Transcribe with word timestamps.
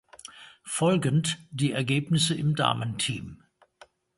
Folgend 0.65 1.37
die 1.51 1.73
Ergebnisse 1.73 2.33
im 2.33 2.55
Damenteam. 2.55 3.43